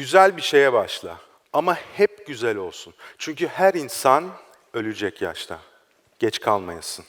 Güzel 0.00 0.36
bir 0.36 0.42
şeye 0.42 0.72
başla 0.72 1.18
ama 1.52 1.76
hep 1.96 2.26
güzel 2.26 2.56
olsun. 2.56 2.94
Çünkü 3.18 3.46
her 3.46 3.74
insan 3.74 4.24
ölecek 4.74 5.22
yaşta. 5.22 5.58
Geç 6.18 6.40
kalmayasın. 6.40 7.04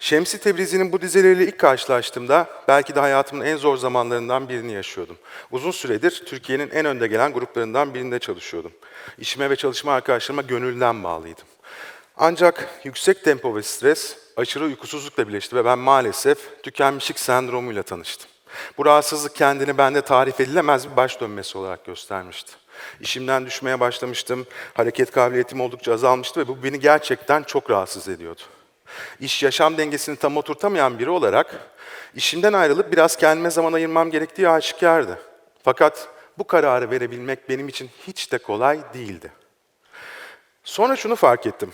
Şemsi 0.00 0.40
Tebrizi'nin 0.40 0.92
bu 0.92 1.00
dizeleriyle 1.00 1.44
ilk 1.44 1.58
karşılaştığımda 1.58 2.48
belki 2.68 2.94
de 2.94 3.00
hayatımın 3.00 3.44
en 3.44 3.56
zor 3.56 3.76
zamanlarından 3.76 4.48
birini 4.48 4.72
yaşıyordum. 4.72 5.16
Uzun 5.50 5.70
süredir 5.70 6.22
Türkiye'nin 6.26 6.70
en 6.70 6.86
önde 6.86 7.06
gelen 7.06 7.32
gruplarından 7.32 7.94
birinde 7.94 8.18
çalışıyordum. 8.18 8.72
İşime 9.18 9.50
ve 9.50 9.56
çalışma 9.56 9.92
arkadaşlarıma 9.92 10.42
gönülden 10.42 11.04
bağlıydım. 11.04 11.46
Ancak 12.16 12.80
yüksek 12.84 13.24
tempo 13.24 13.56
ve 13.56 13.62
stres 13.62 14.16
aşırı 14.36 14.64
uykusuzlukla 14.64 15.28
birleşti 15.28 15.56
ve 15.56 15.64
ben 15.64 15.78
maalesef 15.78 16.62
tükenmişlik 16.62 17.18
sendromuyla 17.18 17.82
tanıştım. 17.82 18.29
Bu 18.78 18.86
rahatsızlık 18.86 19.34
kendini 19.34 19.78
bende 19.78 20.02
tarif 20.02 20.40
edilemez 20.40 20.90
bir 20.90 20.96
baş 20.96 21.20
dönmesi 21.20 21.58
olarak 21.58 21.84
göstermişti. 21.84 22.52
İşimden 23.00 23.46
düşmeye 23.46 23.80
başlamıştım, 23.80 24.46
hareket 24.74 25.10
kabiliyetim 25.10 25.60
oldukça 25.60 25.92
azalmıştı 25.92 26.40
ve 26.40 26.48
bu 26.48 26.62
beni 26.62 26.80
gerçekten 26.80 27.42
çok 27.42 27.70
rahatsız 27.70 28.08
ediyordu. 28.08 28.40
İş 29.20 29.42
yaşam 29.42 29.78
dengesini 29.78 30.16
tam 30.16 30.36
oturtamayan 30.36 30.98
biri 30.98 31.10
olarak 31.10 31.70
işimden 32.14 32.52
ayrılıp 32.52 32.92
biraz 32.92 33.16
kendime 33.16 33.50
zaman 33.50 33.72
ayırmam 33.72 34.10
gerektiği 34.10 34.48
aşikardı. 34.48 35.18
Fakat 35.62 36.08
bu 36.38 36.46
kararı 36.46 36.90
verebilmek 36.90 37.48
benim 37.48 37.68
için 37.68 37.90
hiç 38.06 38.32
de 38.32 38.38
kolay 38.38 38.80
değildi. 38.94 39.32
Sonra 40.64 40.96
şunu 40.96 41.16
fark 41.16 41.46
ettim. 41.46 41.72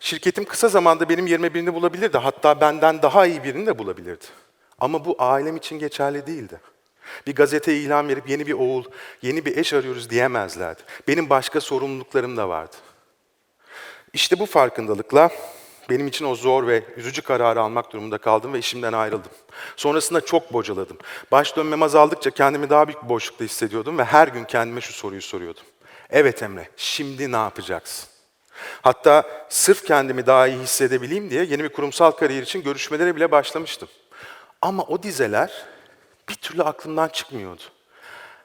Şirketim 0.00 0.44
kısa 0.44 0.68
zamanda 0.68 1.08
benim 1.08 1.26
yerime 1.26 1.54
birini 1.54 1.74
bulabilirdi. 1.74 2.18
Hatta 2.18 2.60
benden 2.60 3.02
daha 3.02 3.26
iyi 3.26 3.44
birini 3.44 3.66
de 3.66 3.78
bulabilirdi. 3.78 4.24
Ama 4.82 5.04
bu 5.04 5.16
ailem 5.18 5.56
için 5.56 5.78
geçerli 5.78 6.26
değildi. 6.26 6.60
Bir 7.26 7.34
gazeteye 7.34 7.78
ilan 7.78 8.08
verip 8.08 8.28
yeni 8.28 8.46
bir 8.46 8.52
oğul, 8.52 8.84
yeni 9.22 9.44
bir 9.44 9.56
eş 9.56 9.72
arıyoruz 9.72 10.10
diyemezlerdi. 10.10 10.82
Benim 11.08 11.30
başka 11.30 11.60
sorumluluklarım 11.60 12.36
da 12.36 12.48
vardı. 12.48 12.76
İşte 14.12 14.38
bu 14.38 14.46
farkındalıkla 14.46 15.30
benim 15.90 16.06
için 16.06 16.24
o 16.24 16.34
zor 16.34 16.66
ve 16.66 16.82
üzücü 16.96 17.22
kararı 17.22 17.60
almak 17.60 17.92
durumunda 17.92 18.18
kaldım 18.18 18.52
ve 18.52 18.58
işimden 18.58 18.92
ayrıldım. 18.92 19.30
Sonrasında 19.76 20.20
çok 20.20 20.52
bocaladım. 20.52 20.96
Baş 21.32 21.56
dönmem 21.56 21.82
azaldıkça 21.82 22.30
kendimi 22.30 22.70
daha 22.70 22.88
büyük 22.88 23.04
bir 23.04 23.08
boşlukta 23.08 23.44
hissediyordum 23.44 23.98
ve 23.98 24.04
her 24.04 24.28
gün 24.28 24.44
kendime 24.44 24.80
şu 24.80 24.92
soruyu 24.92 25.22
soruyordum. 25.22 25.64
Evet 26.10 26.42
Emre, 26.42 26.68
şimdi 26.76 27.32
ne 27.32 27.36
yapacaksın? 27.36 28.08
Hatta 28.82 29.46
sırf 29.48 29.84
kendimi 29.84 30.26
daha 30.26 30.46
iyi 30.46 30.58
hissedebileyim 30.58 31.30
diye 31.30 31.44
yeni 31.44 31.64
bir 31.64 31.68
kurumsal 31.68 32.10
kariyer 32.10 32.42
için 32.42 32.62
görüşmelere 32.62 33.16
bile 33.16 33.30
başlamıştım. 33.30 33.88
Ama 34.62 34.82
o 34.82 35.02
dizeler 35.02 35.64
bir 36.28 36.34
türlü 36.34 36.62
aklımdan 36.62 37.08
çıkmıyordu. 37.08 37.62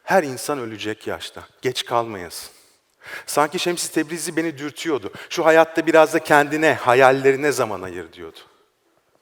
Her 0.03 0.23
insan 0.23 0.59
ölecek 0.59 1.07
yaşta, 1.07 1.43
geç 1.61 1.85
kalmayasın. 1.85 2.49
Sanki 3.25 3.59
Şemsi 3.59 3.93
Tebrizi 3.93 4.35
beni 4.35 4.57
dürtüyordu. 4.57 5.11
Şu 5.29 5.45
hayatta 5.45 5.85
biraz 5.85 6.13
da 6.13 6.19
kendine, 6.19 6.73
hayallerine 6.73 7.51
zaman 7.51 7.81
ayır 7.81 8.13
diyordu. 8.13 8.39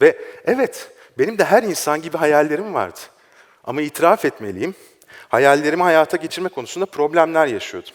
Ve 0.02 0.18
evet, 0.46 0.92
benim 1.18 1.38
de 1.38 1.44
her 1.44 1.64
insan 1.64 2.02
gibi 2.02 2.18
hayallerim 2.18 2.74
vardı. 2.74 3.00
Ama 3.64 3.82
itiraf 3.82 4.26
etmeliyim, 4.26 4.76
hayallerimi 5.30 5.84
hayata 5.84 6.18
geçirme 6.18 6.50
konusunda 6.50 6.86
problemler 6.86 7.48
yaşıyordum. 7.48 7.94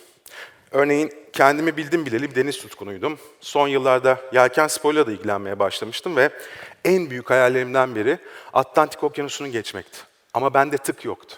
Örneğin 0.71 1.13
kendimi 1.33 1.77
bildim 1.77 2.07
bileli 2.07 2.31
bir 2.31 2.35
deniz 2.35 2.59
tutkunuydum. 2.59 3.19
Son 3.41 3.69
yıllarda 3.69 4.21
yelken 4.33 4.67
sporuyla 4.67 5.07
da 5.07 5.13
ilgilenmeye 5.13 5.59
başlamıştım 5.59 6.17
ve 6.17 6.31
en 6.85 7.11
büyük 7.11 7.31
hayallerimden 7.31 7.95
biri 7.95 8.19
Atlantik 8.53 9.05
Okyanusu'nu 9.05 9.49
geçmekti. 9.49 9.99
Ama 10.35 10.55
bende 10.55 10.79
tık 10.79 11.05
yoktu. 11.05 11.37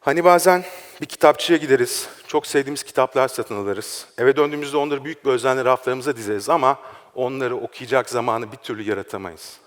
Hani 0.00 0.24
bazen 0.24 0.64
bir 1.00 1.06
kitapçıya 1.06 1.58
gideriz, 1.58 2.08
çok 2.26 2.46
sevdiğimiz 2.46 2.82
kitaplar 2.82 3.28
satın 3.28 3.56
alırız. 3.56 4.06
Eve 4.18 4.36
döndüğümüzde 4.36 4.76
onları 4.76 5.04
büyük 5.04 5.24
bir 5.24 5.30
özenle 5.30 5.64
raflarımıza 5.64 6.16
dizeriz 6.16 6.48
ama 6.48 6.78
onları 7.14 7.56
okuyacak 7.56 8.10
zamanı 8.10 8.52
bir 8.52 8.56
türlü 8.56 8.82
yaratamayız. 8.82 9.58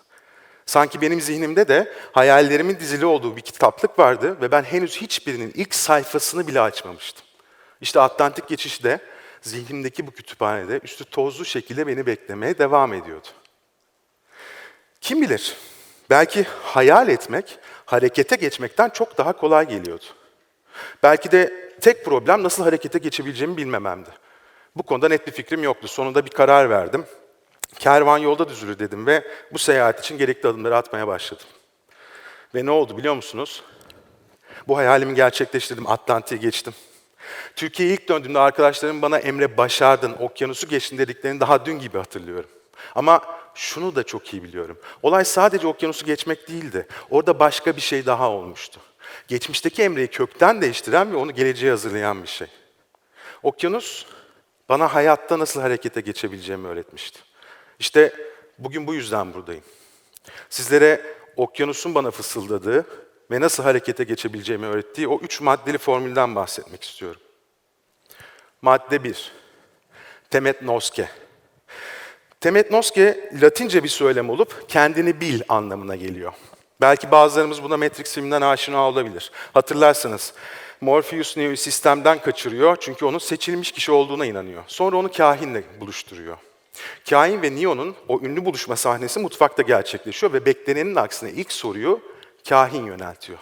Sanki 0.66 1.02
benim 1.02 1.22
zihnimde 1.22 1.68
de 1.68 1.94
hayallerimin 2.12 2.80
dizili 2.80 3.06
olduğu 3.06 3.36
bir 3.36 3.42
kitaplık 3.42 4.00
vardı 4.00 4.38
ve 4.42 4.52
ben 4.52 4.64
henüz 4.64 4.98
hiçbirinin 5.02 5.52
ilk 5.56 5.76
sayfasını 5.76 6.48
bile 6.48 6.62
açmamıştım. 6.62 7.29
İşte 7.82 8.00
Atlantik 8.00 8.48
geçişi 8.48 8.84
de 8.84 9.00
zihnimdeki 9.42 10.08
bu 10.08 10.12
kütüphanede 10.12 10.80
üstü 10.84 11.06
tozlu 11.06 11.46
şekilde 11.46 11.88
beni 11.88 12.06
beklemeye 12.06 12.58
devam 12.58 12.94
ediyordu. 12.94 13.28
Kim 15.02 15.22
bilir, 15.22 15.58
belki 16.10 16.46
hayal 16.64 17.10
etmek 17.10 17.60
harekete 17.86 18.36
geçmekten 18.36 18.90
çok 18.90 19.18
daha 19.18 19.34
kolay 19.34 19.68
geliyordu. 19.68 20.06
Belki 21.04 21.32
de 21.32 21.72
tek 21.82 22.06
problem 22.06 22.44
nasıl 22.44 22.64
harekete 22.64 23.00
geçebileceğimi 23.00 23.58
bilmememdi. 23.58 24.10
Bu 24.76 24.84
konuda 24.84 25.08
net 25.08 25.28
bir 25.28 25.32
fikrim 25.32 25.64
yoktu. 25.64 25.88
Sonunda 25.88 26.26
bir 26.26 26.32
karar 26.32 26.70
verdim. 26.70 27.06
Kervan 27.80 28.18
yolda 28.18 28.50
düzülür 28.50 28.80
dedim 28.80 29.06
ve 29.06 29.24
bu 29.54 29.60
seyahat 29.60 30.00
için 30.00 30.18
gerekli 30.18 30.50
adımları 30.50 30.78
atmaya 30.78 31.08
başladım. 31.08 31.46
Ve 32.56 32.66
ne 32.66 32.72
oldu 32.72 32.98
biliyor 32.98 33.16
musunuz? 33.16 33.64
Bu 34.68 34.78
hayalimi 34.78 35.16
gerçekleştirdim, 35.16 35.88
Atlantik'e 35.88 36.38
geçtim. 36.38 36.74
Türkiye'ye 37.56 37.96
ilk 37.96 38.10
döndüğümde 38.10 38.40
arkadaşlarım 38.40 39.02
bana 39.02 39.18
Emre 39.20 39.58
başardın, 39.58 40.14
okyanusu 40.20 40.68
geçtin 40.68 40.98
dediklerini 40.98 41.40
daha 41.40 41.66
dün 41.66 41.80
gibi 41.80 41.98
hatırlıyorum. 41.98 42.50
Ama 42.96 43.22
şunu 43.56 43.96
da 43.96 44.04
çok 44.04 44.34
iyi 44.34 44.44
biliyorum. 44.44 44.78
Olay 45.04 45.26
sadece 45.26 45.68
okyanusu 45.68 46.06
geçmek 46.06 46.48
değildi. 46.48 46.88
Orada 47.10 47.40
başka 47.40 47.76
bir 47.76 47.82
şey 47.82 48.06
daha 48.06 48.30
olmuştu. 48.30 48.80
Geçmişteki 49.28 49.84
Emre'yi 49.84 50.08
kökten 50.08 50.62
değiştiren 50.62 51.12
ve 51.12 51.16
onu 51.16 51.32
geleceğe 51.32 51.70
hazırlayan 51.70 52.24
bir 52.24 52.28
şey. 52.28 52.48
Okyanus 53.44 54.06
bana 54.70 54.94
hayatta 54.96 55.40
nasıl 55.40 55.62
harekete 55.62 56.02
geçebileceğimi 56.02 56.68
öğretmişti. 56.68 57.20
İşte 57.80 58.14
bugün 58.60 58.88
bu 58.88 58.94
yüzden 58.94 59.34
buradayım. 59.34 59.64
Sizlere 60.50 61.02
okyanusun 61.36 61.96
bana 61.96 62.12
fısıldadığı 62.12 62.86
ve 63.32 63.42
nasıl 63.42 63.64
harekete 63.64 64.04
geçebileceğimi 64.04 64.66
öğrettiği 64.66 65.08
o 65.08 65.20
üç 65.20 65.42
maddeli 65.42 65.78
formülden 65.78 66.36
bahsetmek 66.36 66.84
istiyorum. 66.84 67.22
Madde 68.62 69.04
1. 69.04 69.32
Temet 70.30 70.62
noske. 70.62 71.10
Temet 72.42 72.72
noske 72.72 73.30
Latince 73.42 73.84
bir 73.84 73.90
söylem 73.90 74.30
olup 74.30 74.70
kendini 74.70 75.22
bil 75.22 75.42
anlamına 75.50 75.96
geliyor. 75.96 76.34
Belki 76.82 77.12
bazılarımız 77.12 77.64
buna 77.64 77.78
Matrix 77.78 78.14
filminden 78.14 78.42
aşina 78.42 78.88
olabilir. 78.88 79.32
Hatırlarsınız 79.54 80.34
Morpheus 80.82 81.38
Neo'yu 81.38 81.58
sistemden 81.58 82.22
kaçırıyor 82.22 82.78
çünkü 82.80 83.06
onun 83.06 83.18
seçilmiş 83.18 83.72
kişi 83.72 83.92
olduğuna 83.92 84.26
inanıyor. 84.26 84.64
Sonra 84.68 84.98
onu 84.98 85.12
kahinle 85.12 85.64
buluşturuyor. 85.80 86.38
Kahin 87.10 87.42
ve 87.42 87.56
Neo'nun 87.56 87.96
o 88.08 88.20
ünlü 88.22 88.46
buluşma 88.46 88.76
sahnesi 88.76 89.20
mutfakta 89.20 89.62
gerçekleşiyor 89.62 90.34
ve 90.34 90.46
beklenenin 90.46 90.96
aksine 90.96 91.32
ilk 91.32 91.52
soruyu 91.52 92.02
kahin 92.50 92.86
yöneltiyor. 92.86 93.40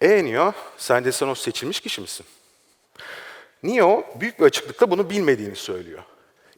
E 0.00 0.24
Neo, 0.24 0.52
sence 0.76 1.12
sen 1.12 1.28
o 1.28 1.34
seçilmiş 1.34 1.80
kişi 1.80 2.00
misin? 2.00 2.26
Neo 3.62 4.04
büyük 4.20 4.40
bir 4.40 4.44
açıklıkla 4.44 4.90
bunu 4.90 5.10
bilmediğini 5.10 5.56
söylüyor. 5.56 6.02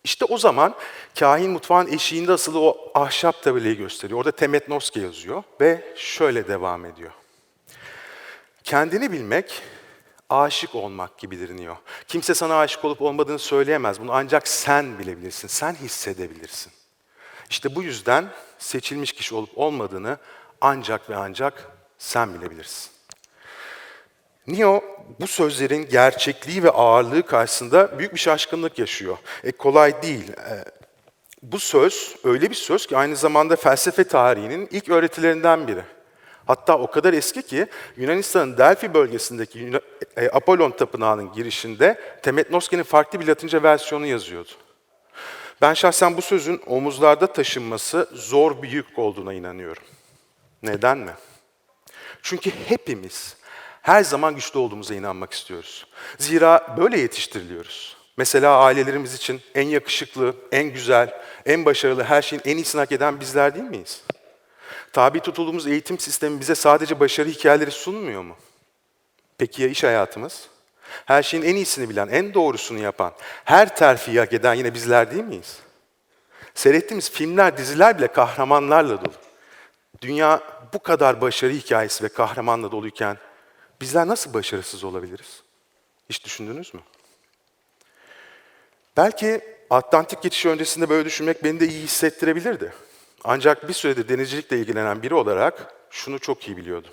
İşte 0.04 0.24
o 0.24 0.38
zaman 0.38 0.74
kahin 1.18 1.50
mutfağın 1.50 1.92
eşiğinde 1.92 2.32
asılı 2.32 2.60
o 2.60 2.90
ahşap 2.94 3.42
tabelayı 3.42 3.76
gösteriyor. 3.76 4.18
Orada 4.18 4.32
Temet 4.32 4.68
Noske 4.68 5.00
yazıyor 5.00 5.42
ve 5.60 5.94
şöyle 5.96 6.48
devam 6.48 6.84
ediyor. 6.84 7.10
Kendini 8.64 9.12
bilmek, 9.12 9.62
aşık 10.30 10.74
olmak 10.74 11.18
gibidir 11.18 11.56
Neo. 11.56 11.76
Kimse 12.08 12.34
sana 12.34 12.58
aşık 12.58 12.84
olup 12.84 13.02
olmadığını 13.02 13.38
söyleyemez. 13.38 14.00
Bunu 14.00 14.12
ancak 14.12 14.48
sen 14.48 14.98
bilebilirsin, 14.98 15.48
sen 15.48 15.74
hissedebilirsin. 15.74 16.72
İşte 17.50 17.74
bu 17.74 17.82
yüzden 17.82 18.28
seçilmiş 18.58 19.12
kişi 19.12 19.34
olup 19.34 19.58
olmadığını 19.58 20.18
ancak 20.60 21.10
ve 21.10 21.16
ancak 21.16 21.70
sen 21.98 22.34
bilebilirsin. 22.34 22.90
Neo 24.46 24.84
bu 25.20 25.26
sözlerin 25.26 25.88
gerçekliği 25.88 26.62
ve 26.62 26.70
ağırlığı 26.70 27.22
karşısında 27.22 27.98
büyük 27.98 28.14
bir 28.14 28.18
şaşkınlık 28.18 28.78
yaşıyor. 28.78 29.16
E, 29.44 29.52
kolay 29.52 30.02
değil. 30.02 30.30
E, 30.30 30.64
bu 31.42 31.58
söz 31.58 32.16
öyle 32.24 32.50
bir 32.50 32.54
söz 32.54 32.86
ki 32.86 32.96
aynı 32.96 33.16
zamanda 33.16 33.56
felsefe 33.56 34.04
tarihinin 34.04 34.68
ilk 34.70 34.88
öğretilerinden 34.88 35.68
biri. 35.68 35.82
Hatta 36.46 36.78
o 36.78 36.90
kadar 36.90 37.12
eski 37.12 37.42
ki 37.42 37.66
Yunanistan'ın 37.96 38.58
Delphi 38.58 38.94
bölgesindeki 38.94 39.72
e, 40.16 40.28
Apollon 40.28 40.70
Tapınağı'nın 40.70 41.32
girişinde 41.32 42.00
Temetnoske'nin 42.22 42.82
farklı 42.82 43.20
bir 43.20 43.26
Latince 43.26 43.62
versiyonu 43.62 44.06
yazıyordu. 44.06 44.50
Ben 45.60 45.74
şahsen 45.74 46.16
bu 46.16 46.22
sözün 46.22 46.60
omuzlarda 46.66 47.32
taşınması 47.32 48.08
zor 48.12 48.62
bir 48.62 48.70
yük 48.70 48.98
olduğuna 48.98 49.34
inanıyorum. 49.34 49.82
Neden 50.66 50.98
mi? 50.98 51.12
Çünkü 52.22 52.50
hepimiz 52.50 53.36
her 53.82 54.04
zaman 54.04 54.34
güçlü 54.34 54.58
olduğumuza 54.58 54.94
inanmak 54.94 55.32
istiyoruz. 55.32 55.86
Zira 56.18 56.76
böyle 56.76 56.98
yetiştiriliyoruz. 57.00 57.96
Mesela 58.16 58.58
ailelerimiz 58.58 59.14
için 59.14 59.40
en 59.54 59.66
yakışıklı, 59.66 60.34
en 60.52 60.64
güzel, 60.64 61.20
en 61.46 61.64
başarılı, 61.64 62.04
her 62.04 62.22
şeyin 62.22 62.42
en 62.44 62.56
iyisini 62.56 62.78
hak 62.78 62.92
eden 62.92 63.20
bizler 63.20 63.54
değil 63.54 63.64
miyiz? 63.64 64.02
Tabi 64.92 65.20
tutulduğumuz 65.20 65.66
eğitim 65.66 65.98
sistemi 65.98 66.40
bize 66.40 66.54
sadece 66.54 67.00
başarı 67.00 67.28
hikayeleri 67.28 67.70
sunmuyor 67.70 68.22
mu? 68.22 68.36
Peki 69.38 69.62
ya 69.62 69.68
iş 69.68 69.84
hayatımız? 69.84 70.48
Her 71.06 71.22
şeyin 71.22 71.44
en 71.44 71.54
iyisini 71.54 71.88
bilen, 71.88 72.08
en 72.08 72.34
doğrusunu 72.34 72.78
yapan, 72.78 73.12
her 73.44 73.76
terfiyi 73.76 74.18
hak 74.18 74.32
eden 74.32 74.54
yine 74.54 74.74
bizler 74.74 75.10
değil 75.10 75.24
miyiz? 75.24 75.58
Seyrettiğimiz 76.54 77.10
filmler, 77.10 77.56
diziler 77.56 77.98
bile 77.98 78.06
kahramanlarla 78.06 79.00
dolu. 79.04 79.14
Dünya 80.02 80.42
bu 80.72 80.78
kadar 80.78 81.20
başarı 81.20 81.52
hikayesi 81.52 82.04
ve 82.04 82.08
kahramanla 82.08 82.72
doluyken 82.72 83.18
bizler 83.80 84.06
nasıl 84.06 84.34
başarısız 84.34 84.84
olabiliriz? 84.84 85.42
Hiç 86.10 86.24
düşündünüz 86.24 86.74
mü? 86.74 86.80
Belki 88.96 89.40
Atlantik 89.70 90.22
geçişi 90.22 90.48
öncesinde 90.48 90.88
böyle 90.88 91.04
düşünmek 91.04 91.44
beni 91.44 91.60
de 91.60 91.68
iyi 91.68 91.82
hissettirebilirdi. 91.82 92.72
Ancak 93.24 93.68
bir 93.68 93.72
süredir 93.72 94.08
denizcilikle 94.08 94.58
ilgilenen 94.58 95.02
biri 95.02 95.14
olarak 95.14 95.74
şunu 95.90 96.18
çok 96.18 96.48
iyi 96.48 96.56
biliyordum. 96.56 96.92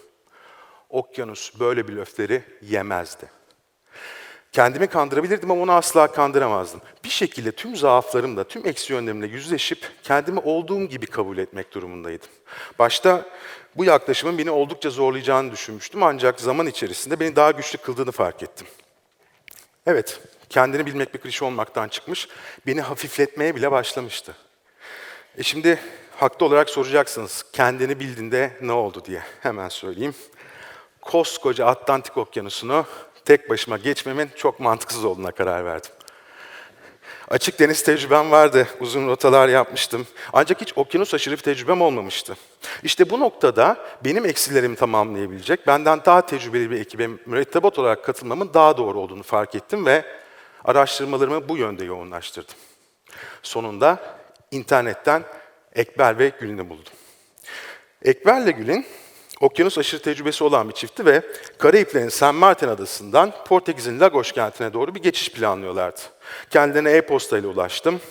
Okyanus 0.89 1.59
böyle 1.59 1.87
blöfleri 1.87 2.43
yemezdi. 2.61 3.29
Kendimi 4.53 4.87
kandırabilirdim 4.87 5.51
ama 5.51 5.63
onu 5.63 5.71
asla 5.71 6.11
kandıramazdım. 6.11 6.81
Bir 7.03 7.09
şekilde 7.09 7.51
tüm 7.51 7.75
zaaflarımla, 7.75 8.43
tüm 8.43 8.67
eksi 8.67 8.93
yönlerimle 8.93 9.27
yüzleşip 9.27 9.91
kendimi 10.03 10.39
olduğum 10.39 10.85
gibi 10.85 11.05
kabul 11.05 11.37
etmek 11.37 11.73
durumundaydım. 11.73 12.29
Başta 12.79 13.25
bu 13.75 13.85
yaklaşımın 13.85 14.37
beni 14.37 14.51
oldukça 14.51 14.89
zorlayacağını 14.89 15.51
düşünmüştüm 15.51 16.03
ancak 16.03 16.39
zaman 16.39 16.67
içerisinde 16.67 17.19
beni 17.19 17.35
daha 17.35 17.51
güçlü 17.51 17.77
kıldığını 17.77 18.11
fark 18.11 18.43
ettim. 18.43 18.67
Evet, 19.87 20.21
kendini 20.49 20.85
bilmek 20.85 21.13
bir 21.13 21.19
klişe 21.19 21.45
olmaktan 21.45 21.87
çıkmış, 21.87 22.27
beni 22.67 22.81
hafifletmeye 22.81 23.55
bile 23.55 23.71
başlamıştı. 23.71 24.35
E 25.37 25.43
şimdi 25.43 25.79
haklı 26.15 26.45
olarak 26.45 26.69
soracaksınız, 26.69 27.45
kendini 27.53 27.99
bildiğinde 27.99 28.57
ne 28.61 28.71
oldu 28.71 29.05
diye 29.05 29.23
hemen 29.39 29.69
söyleyeyim. 29.69 30.15
Koskoca 31.01 31.65
Atlantik 31.65 32.17
Okyanusu'nu 32.17 32.85
tek 33.25 33.49
başıma 33.49 33.77
geçmemin 33.77 34.29
çok 34.35 34.59
mantıksız 34.59 35.05
olduğuna 35.05 35.31
karar 35.31 35.65
verdim. 35.65 35.91
Açık 37.29 37.59
deniz 37.59 37.83
tecrübem 37.83 38.31
vardı, 38.31 38.67
uzun 38.79 39.07
rotalar 39.07 39.47
yapmıştım. 39.49 40.07
Ancak 40.33 40.61
hiç 40.61 40.77
okyanus 40.77 41.13
aşırı 41.13 41.35
bir 41.35 41.41
tecrübem 41.41 41.81
olmamıştı. 41.81 42.35
İşte 42.83 43.09
bu 43.09 43.19
noktada 43.19 43.77
benim 44.05 44.25
eksilerimi 44.25 44.75
tamamlayabilecek, 44.75 45.67
benden 45.67 46.05
daha 46.05 46.25
tecrübeli 46.25 46.71
bir 46.71 46.79
ekibe 46.79 47.07
mürettebat 47.25 47.79
olarak 47.79 48.03
katılmamın 48.03 48.53
daha 48.53 48.77
doğru 48.77 48.99
olduğunu 48.99 49.23
fark 49.23 49.55
ettim 49.55 49.85
ve 49.85 50.05
araştırmalarımı 50.65 51.49
bu 51.49 51.57
yönde 51.57 51.85
yoğunlaştırdım. 51.85 52.55
Sonunda 53.43 54.17
internetten 54.51 55.23
Ekber 55.75 56.19
ve 56.19 56.31
Gül'ünü 56.39 56.69
buldum. 56.69 56.93
Ekber 58.01 58.41
ile 58.41 58.51
Gül'ün 58.51 58.85
okyanus 59.43 59.77
aşırı 59.77 60.01
tecrübesi 60.01 60.43
olan 60.43 60.69
bir 60.69 60.73
çiftti 60.73 61.05
ve 61.05 61.21
Karayiplerin 61.57 62.09
San 62.09 62.35
Martin 62.35 62.67
adasından 62.67 63.33
Portekiz'in 63.47 63.99
Lagos 63.99 64.31
kentine 64.31 64.73
doğru 64.73 64.95
bir 64.95 65.01
geçiş 65.01 65.31
planlıyorlardı. 65.31 65.99
Kendilerine 66.49 66.91
e-posta 66.91 67.37
ile 67.37 67.47
ulaştım. 67.47 68.01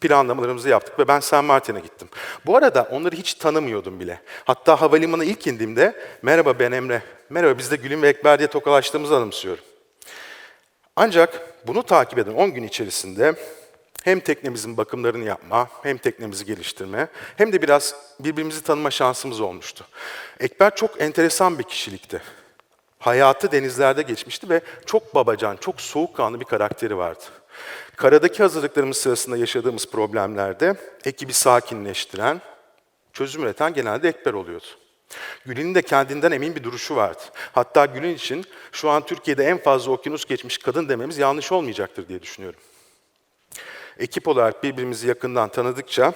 Planlamalarımızı 0.00 0.68
yaptık 0.68 0.98
ve 0.98 1.08
ben 1.08 1.20
San 1.20 1.44
Martin'e 1.44 1.80
gittim. 1.80 2.08
Bu 2.46 2.56
arada 2.56 2.88
onları 2.90 3.16
hiç 3.16 3.34
tanımıyordum 3.34 4.00
bile. 4.00 4.20
Hatta 4.44 4.80
havalimanına 4.80 5.24
ilk 5.24 5.46
indiğimde 5.46 5.96
merhaba 6.22 6.58
ben 6.58 6.72
Emre, 6.72 7.02
merhaba 7.30 7.58
biz 7.58 7.70
de 7.70 7.76
Gül'ün 7.76 8.02
ve 8.02 8.08
Ekber 8.08 8.38
diye 8.38 8.48
tokalaştığımızı 8.48 9.16
anımsıyorum. 9.16 9.64
Ancak 10.96 11.40
bunu 11.66 11.82
takip 11.82 12.18
eden 12.18 12.32
10 12.32 12.54
gün 12.54 12.62
içerisinde 12.62 13.34
hem 14.08 14.20
teknemizin 14.20 14.76
bakımlarını 14.76 15.24
yapma, 15.24 15.68
hem 15.82 15.98
teknemizi 15.98 16.44
geliştirme, 16.44 17.08
hem 17.36 17.52
de 17.52 17.62
biraz 17.62 17.94
birbirimizi 18.20 18.62
tanıma 18.62 18.90
şansımız 18.90 19.40
olmuştu. 19.40 19.84
Ekber 20.40 20.76
çok 20.76 21.00
enteresan 21.00 21.58
bir 21.58 21.64
kişilikti. 21.64 22.22
Hayatı 22.98 23.52
denizlerde 23.52 24.02
geçmişti 24.02 24.48
ve 24.48 24.60
çok 24.86 25.14
babacan, 25.14 25.56
çok 25.56 25.80
soğukkanlı 25.80 26.40
bir 26.40 26.44
karakteri 26.44 26.96
vardı. 26.96 27.24
Karadaki 27.96 28.42
hazırlıklarımız 28.42 28.96
sırasında 28.96 29.36
yaşadığımız 29.36 29.90
problemlerde 29.90 30.74
ekibi 31.04 31.32
sakinleştiren, 31.32 32.40
çözüm 33.12 33.42
üreten 33.42 33.74
genelde 33.74 34.08
Ekber 34.08 34.32
oluyordu. 34.32 34.66
Gül'ün 35.46 35.74
de 35.74 35.82
kendinden 35.82 36.32
emin 36.32 36.56
bir 36.56 36.64
duruşu 36.64 36.96
vardı. 36.96 37.22
Hatta 37.52 37.86
Gül'ün 37.86 38.14
için 38.14 38.44
şu 38.72 38.90
an 38.90 39.06
Türkiye'de 39.06 39.44
en 39.44 39.58
fazla 39.58 39.92
okyanus 39.92 40.24
geçmiş 40.24 40.58
kadın 40.58 40.88
dememiz 40.88 41.18
yanlış 41.18 41.52
olmayacaktır 41.52 42.08
diye 42.08 42.22
düşünüyorum. 42.22 42.60
Ekip 43.98 44.28
olarak 44.28 44.62
birbirimizi 44.62 45.08
yakından 45.08 45.48
tanıdıkça 45.48 46.12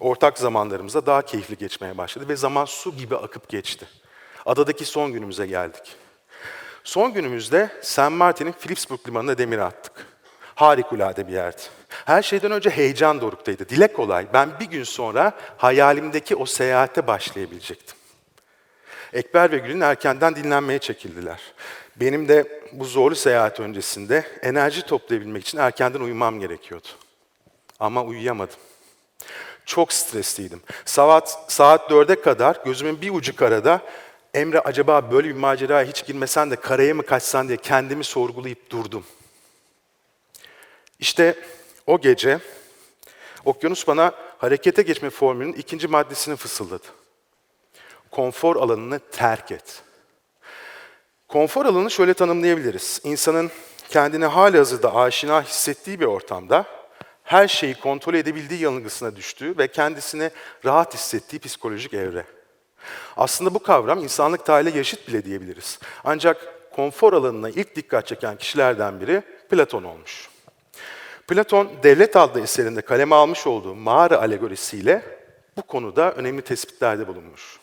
ortak 0.00 0.38
zamanlarımıza 0.38 1.06
daha 1.06 1.22
keyifli 1.22 1.56
geçmeye 1.56 1.98
başladı 1.98 2.28
ve 2.28 2.36
zaman 2.36 2.64
su 2.64 2.96
gibi 2.96 3.16
akıp 3.16 3.48
geçti. 3.48 3.86
Adadaki 4.46 4.84
son 4.84 5.12
günümüze 5.12 5.46
geldik. 5.46 5.96
Son 6.84 7.12
günümüzde 7.12 7.70
San 7.82 8.12
Martin'in 8.12 8.52
Philipsburg 8.52 9.08
limanına 9.08 9.38
demir 9.38 9.58
attık. 9.58 10.06
Harikulade 10.54 11.28
bir 11.28 11.32
yerdi. 11.32 11.62
Her 11.88 12.22
şeyden 12.22 12.52
önce 12.52 12.70
heyecan 12.70 13.20
doruktaydı. 13.20 13.68
Dile 13.68 13.92
kolay. 13.92 14.26
Ben 14.32 14.60
bir 14.60 14.64
gün 14.64 14.84
sonra 14.84 15.32
hayalimdeki 15.56 16.36
o 16.36 16.46
seyahate 16.46 17.06
başlayabilecektim. 17.06 17.96
Ekber 19.12 19.52
ve 19.52 19.58
Gül'ün 19.58 19.80
erkenden 19.80 20.36
dinlenmeye 20.36 20.78
çekildiler. 20.78 21.40
Benim 21.96 22.28
de 22.28 22.62
bu 22.72 22.84
zorlu 22.84 23.14
seyahat 23.14 23.60
öncesinde 23.60 24.24
enerji 24.42 24.82
toplayabilmek 24.82 25.42
için 25.42 25.58
erkenden 25.58 26.00
uyumam 26.00 26.40
gerekiyordu. 26.40 26.88
Ama 27.80 28.04
uyuyamadım. 28.04 28.56
Çok 29.66 29.92
stresliydim. 29.92 30.60
Saat, 30.84 31.52
saat 31.52 31.90
4'e 31.90 32.20
kadar 32.20 32.60
gözümün 32.64 33.00
bir 33.00 33.10
ucu 33.10 33.36
karada 33.36 33.80
Emre 34.34 34.60
acaba 34.60 35.10
böyle 35.10 35.28
bir 35.28 35.34
maceraya 35.34 35.88
hiç 35.88 36.06
girmesen 36.06 36.50
de 36.50 36.56
karaya 36.56 36.94
mı 36.94 37.02
kaçsan 37.02 37.48
diye 37.48 37.56
kendimi 37.56 38.04
sorgulayıp 38.04 38.70
durdum. 38.70 39.04
İşte 40.98 41.34
o 41.86 42.00
gece 42.00 42.38
okyanus 43.44 43.86
bana 43.86 44.12
harekete 44.38 44.82
geçme 44.82 45.10
formülünün 45.10 45.52
ikinci 45.52 45.88
maddesini 45.88 46.36
fısıldadı. 46.36 46.86
Konfor 48.10 48.56
alanını 48.56 48.98
terk 48.98 49.52
et. 49.52 49.82
Konfor 51.28 51.66
alanını 51.66 51.90
şöyle 51.90 52.14
tanımlayabiliriz. 52.14 53.00
İnsanın 53.04 53.50
kendini 53.88 54.24
hali 54.24 54.56
hazırda 54.56 54.94
aşina 54.94 55.42
hissettiği 55.42 56.00
bir 56.00 56.06
ortamda 56.06 56.66
her 57.26 57.48
şeyi 57.48 57.74
kontrol 57.74 58.14
edebildiği 58.14 58.60
yanılgısına 58.60 59.16
düştüğü 59.16 59.58
ve 59.58 59.68
kendisini 59.68 60.30
rahat 60.64 60.94
hissettiği 60.94 61.40
psikolojik 61.40 61.94
evre. 61.94 62.24
Aslında 63.16 63.54
bu 63.54 63.58
kavram 63.58 63.98
insanlık 63.98 64.46
tarihiyle 64.46 64.78
yaşıt 64.78 65.08
bile 65.08 65.24
diyebiliriz. 65.24 65.78
Ancak 66.04 66.56
konfor 66.72 67.12
alanına 67.12 67.50
ilk 67.50 67.76
dikkat 67.76 68.06
çeken 68.06 68.36
kişilerden 68.36 69.00
biri 69.00 69.22
Platon 69.50 69.84
olmuş. 69.84 70.30
Platon, 71.28 71.70
Devlet 71.82 72.16
adlı 72.16 72.40
eserinde 72.40 72.80
kaleme 72.80 73.14
almış 73.14 73.46
olduğu 73.46 73.74
mağara 73.74 74.18
alegorisiyle 74.18 75.02
bu 75.56 75.62
konuda 75.62 76.12
önemli 76.12 76.42
tespitlerde 76.42 77.08
bulunmuş. 77.08 77.58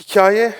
Hikaye 0.00 0.54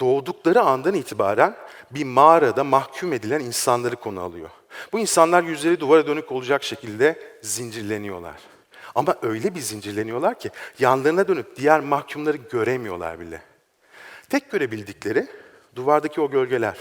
doğdukları 0.00 0.60
andan 0.60 0.94
itibaren 0.94 1.56
bir 1.90 2.04
mağarada 2.04 2.64
mahkum 2.64 3.12
edilen 3.12 3.40
insanları 3.40 3.96
konu 3.96 4.20
alıyor. 4.20 4.50
Bu 4.92 4.98
insanlar 4.98 5.42
yüzleri 5.42 5.80
duvara 5.80 6.06
dönük 6.06 6.32
olacak 6.32 6.64
şekilde 6.64 7.38
zincirleniyorlar. 7.42 8.36
Ama 8.94 9.16
öyle 9.22 9.54
bir 9.54 9.60
zincirleniyorlar 9.60 10.38
ki 10.38 10.50
yanlarına 10.78 11.28
dönüp 11.28 11.56
diğer 11.56 11.80
mahkumları 11.80 12.36
göremiyorlar 12.36 13.20
bile. 13.20 13.42
Tek 14.28 14.50
görebildikleri 14.50 15.26
duvardaki 15.76 16.20
o 16.20 16.30
gölgeler. 16.30 16.76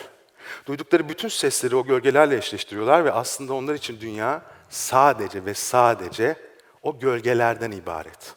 Duydukları 0.65 1.09
bütün 1.09 1.27
sesleri 1.27 1.75
o 1.75 1.85
gölgelerle 1.85 2.37
eşleştiriyorlar 2.37 3.05
ve 3.05 3.11
aslında 3.11 3.53
onlar 3.53 3.73
için 3.73 3.99
dünya 4.01 4.41
sadece 4.69 5.45
ve 5.45 5.53
sadece 5.53 6.35
o 6.81 6.99
gölgelerden 6.99 7.71
ibaret. 7.71 8.35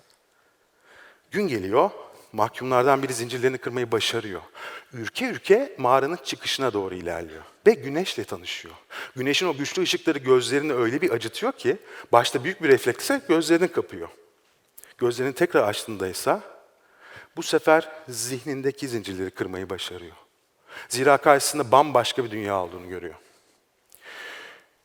Gün 1.31 1.49
geliyor, 1.49 1.91
mahkumlardan 2.32 3.02
biri 3.02 3.14
zincirlerini 3.14 3.58
kırmayı 3.58 3.92
başarıyor. 3.92 4.40
Ürke 4.92 5.28
ürke 5.28 5.75
mağaranın 5.78 6.18
çıkışına 6.25 6.73
doğru 6.73 6.94
ilerliyor 6.94 7.42
ve 7.66 7.73
güneşle 7.73 8.25
tanışıyor. 8.25 8.75
Güneşin 9.16 9.47
o 9.47 9.56
güçlü 9.56 9.82
ışıkları 9.82 10.18
gözlerini 10.18 10.73
öyle 10.73 11.00
bir 11.00 11.11
acıtıyor 11.11 11.52
ki 11.52 11.76
başta 12.12 12.44
büyük 12.44 12.62
bir 12.62 12.68
refleksle 12.68 13.20
gözlerini 13.28 13.68
kapıyor. 13.68 14.08
Gözlerini 14.99 15.35
tekrar 15.35 15.62
açtığında 15.62 16.08
ise 16.08 16.40
bu 17.37 17.42
sefer 17.42 17.88
zihnindeki 18.08 18.88
zincirleri 18.88 19.30
kırmayı 19.30 19.70
başarıyor. 19.70 20.16
Zira 20.88 21.16
karşısında 21.16 21.73
bambaşka 21.73 22.25
bir 22.25 22.30
dünya 22.30 22.62
olduğunu 22.62 22.88
görüyor. 22.88 23.14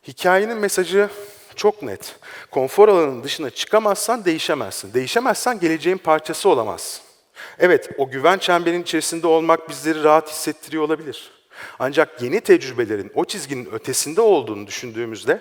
Hikayenin 0.07 0.57
mesajı 0.57 1.09
çok 1.55 1.83
net. 1.83 2.15
Konfor 2.51 2.89
alanının 2.89 3.23
dışına 3.23 3.50
çıkamazsan 3.50 4.25
değişemezsin. 4.25 4.93
Değişemezsen 4.93 5.59
geleceğin 5.59 5.97
parçası 5.97 6.50
olamazsın. 6.50 7.12
Evet, 7.59 7.89
o 7.97 8.09
güven 8.09 8.38
çemberinin 8.38 8.83
içerisinde 8.83 9.27
olmak 9.27 9.69
bizleri 9.69 10.03
rahat 10.03 10.29
hissettiriyor 10.29 10.83
olabilir. 10.83 11.31
Ancak 11.79 12.21
yeni 12.21 12.41
tecrübelerin 12.41 13.12
o 13.15 13.25
çizginin 13.25 13.71
ötesinde 13.71 14.21
olduğunu 14.21 14.67
düşündüğümüzde 14.67 15.39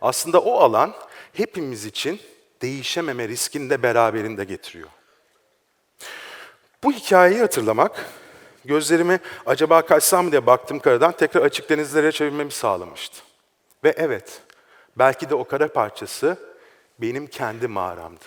aslında 0.00 0.40
o 0.40 0.58
alan 0.60 0.94
hepimiz 1.32 1.84
için 1.84 2.20
değişememe 2.62 3.28
riskini 3.28 3.70
de 3.70 3.82
beraberinde 3.82 4.44
getiriyor. 4.44 4.88
Bu 6.84 6.92
hikayeyi 6.92 7.40
hatırlamak 7.40 8.06
Gözlerimi 8.68 9.20
acaba 9.46 9.82
kaçsam 9.82 10.30
diye 10.30 10.46
baktım 10.46 10.78
karadan 10.78 11.12
tekrar 11.12 11.42
açık 11.42 11.70
denizlere 11.70 12.12
çevirmemi 12.12 12.50
sağlamıştı. 12.50 13.22
Ve 13.84 13.94
evet, 13.96 14.42
belki 14.96 15.30
de 15.30 15.34
o 15.34 15.44
kara 15.44 15.72
parçası 15.72 16.36
benim 16.98 17.26
kendi 17.26 17.68
mağaramdı. 17.68 18.24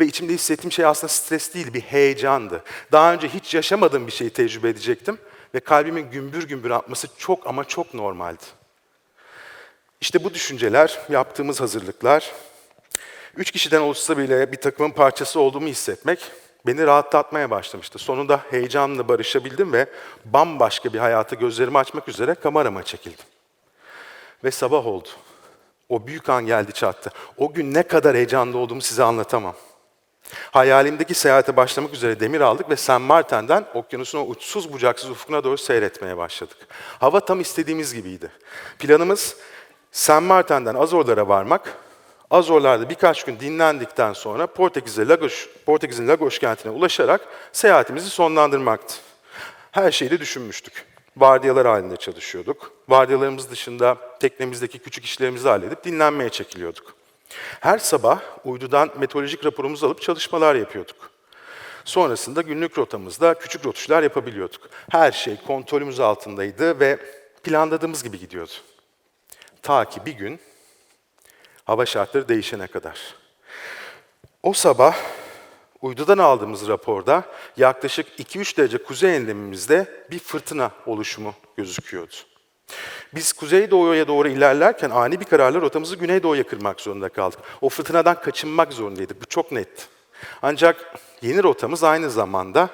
Ve 0.00 0.06
içimde 0.06 0.32
hissettiğim 0.32 0.72
şey 0.72 0.84
aslında 0.84 1.12
stres 1.12 1.54
değil, 1.54 1.74
bir 1.74 1.80
heyecandı. 1.80 2.62
Daha 2.92 3.12
önce 3.12 3.28
hiç 3.28 3.54
yaşamadığım 3.54 4.06
bir 4.06 4.12
şeyi 4.12 4.30
tecrübe 4.30 4.68
edecektim 4.68 5.18
ve 5.54 5.60
kalbimin 5.60 6.10
gümbür 6.10 6.48
gümbür 6.48 6.70
atması 6.70 7.08
çok 7.18 7.46
ama 7.46 7.64
çok 7.64 7.94
normaldi. 7.94 8.44
İşte 10.00 10.24
bu 10.24 10.34
düşünceler, 10.34 11.00
yaptığımız 11.08 11.60
hazırlıklar, 11.60 12.32
üç 13.36 13.50
kişiden 13.50 13.80
oluşsa 13.80 14.18
bile 14.18 14.52
bir 14.52 14.56
takımın 14.56 14.90
parçası 14.90 15.40
olduğumu 15.40 15.66
hissetmek 15.66 16.30
beni 16.66 16.86
rahatlatmaya 16.86 17.50
başlamıştı. 17.50 17.98
Sonunda 17.98 18.40
heyecanla 18.50 19.08
barışabildim 19.08 19.72
ve 19.72 19.86
bambaşka 20.24 20.92
bir 20.92 20.98
hayata 20.98 21.36
gözlerimi 21.36 21.78
açmak 21.78 22.08
üzere 22.08 22.34
kamerama 22.34 22.82
çekildim. 22.82 23.24
Ve 24.44 24.50
sabah 24.50 24.86
oldu. 24.86 25.08
O 25.88 26.06
büyük 26.06 26.28
an 26.28 26.46
geldi 26.46 26.72
çattı. 26.72 27.10
O 27.36 27.52
gün 27.52 27.74
ne 27.74 27.82
kadar 27.82 28.16
heyecanlı 28.16 28.58
olduğumu 28.58 28.80
size 28.80 29.02
anlatamam. 29.02 29.54
Hayalimdeki 30.50 31.14
seyahate 31.14 31.56
başlamak 31.56 31.94
üzere 31.94 32.20
demir 32.20 32.40
aldık 32.40 32.70
ve 32.70 32.76
San 32.76 33.02
Martin'den 33.02 33.64
okyanusun 33.74 34.18
o 34.18 34.22
uçsuz 34.22 34.72
bucaksız 34.72 35.10
ufkuna 35.10 35.44
doğru 35.44 35.58
seyretmeye 35.58 36.16
başladık. 36.16 36.56
Hava 37.00 37.20
tam 37.20 37.40
istediğimiz 37.40 37.94
gibiydi. 37.94 38.30
Planımız 38.78 39.36
San 39.92 40.22
Martin'den 40.22 40.74
Azorlara 40.74 41.28
varmak, 41.28 41.78
Azorlar'da 42.30 42.90
birkaç 42.90 43.24
gün 43.24 43.40
dinlendikten 43.40 44.12
sonra 44.12 44.46
Portekiz'e 44.46 45.08
Lagos, 45.08 45.46
Portekiz'in 45.66 46.08
Lagos 46.08 46.38
kentine 46.38 46.72
ulaşarak 46.72 47.20
seyahatimizi 47.52 48.10
sonlandırmaktı. 48.10 48.94
Her 49.72 49.92
şeyi 49.92 50.10
de 50.10 50.20
düşünmüştük. 50.20 50.84
Vardiyalar 51.16 51.66
halinde 51.66 51.96
çalışıyorduk. 51.96 52.72
Vardiyalarımız 52.88 53.50
dışında 53.50 53.96
teknemizdeki 54.20 54.78
küçük 54.78 55.04
işlerimizi 55.04 55.48
halledip 55.48 55.84
dinlenmeye 55.84 56.30
çekiliyorduk. 56.30 56.94
Her 57.60 57.78
sabah 57.78 58.20
uydudan 58.44 58.90
meteorolojik 58.98 59.44
raporumuzu 59.44 59.86
alıp 59.86 60.02
çalışmalar 60.02 60.54
yapıyorduk. 60.54 61.10
Sonrasında 61.84 62.42
günlük 62.42 62.78
rotamızda 62.78 63.34
küçük 63.34 63.66
rotuşlar 63.66 64.02
yapabiliyorduk. 64.02 64.68
Her 64.90 65.12
şey 65.12 65.36
kontrolümüz 65.46 66.00
altındaydı 66.00 66.80
ve 66.80 66.98
planladığımız 67.42 68.02
gibi 68.02 68.18
gidiyordu. 68.18 68.52
Ta 69.62 69.84
ki 69.84 70.00
bir 70.06 70.12
gün 70.12 70.40
hava 71.64 71.86
şartları 71.86 72.28
değişene 72.28 72.66
kadar. 72.66 73.14
O 74.42 74.52
sabah 74.52 74.96
uydudan 75.82 76.18
aldığımız 76.18 76.68
raporda 76.68 77.24
yaklaşık 77.56 78.20
2-3 78.20 78.56
derece 78.56 78.78
kuzey 78.78 79.16
enlemimizde 79.16 80.06
bir 80.10 80.18
fırtına 80.18 80.70
oluşumu 80.86 81.34
gözüküyordu. 81.56 82.14
Biz 83.14 83.32
kuzeydoğuya 83.32 84.08
doğru 84.08 84.28
ilerlerken 84.28 84.90
ani 84.90 85.20
bir 85.20 85.24
kararla 85.24 85.60
rotamızı 85.60 85.96
güneydoğuya 85.96 86.46
kırmak 86.46 86.80
zorunda 86.80 87.08
kaldık. 87.08 87.38
O 87.60 87.68
fırtınadan 87.68 88.20
kaçınmak 88.20 88.72
zorundaydık. 88.72 89.22
Bu 89.22 89.26
çok 89.26 89.52
netti. 89.52 89.82
Ancak 90.42 90.94
yeni 91.22 91.42
rotamız 91.42 91.84
aynı 91.84 92.10
zamanda 92.10 92.70